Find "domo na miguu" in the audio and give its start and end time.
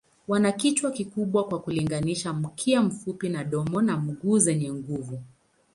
3.43-4.39